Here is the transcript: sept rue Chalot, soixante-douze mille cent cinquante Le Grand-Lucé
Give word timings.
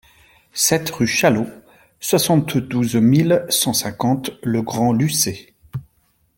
sept 0.55 0.89
rue 0.89 1.05
Chalot, 1.05 1.45
soixante-douze 1.99 2.95
mille 2.95 3.45
cent 3.49 3.71
cinquante 3.73 4.31
Le 4.41 4.63
Grand-Lucé 4.63 5.53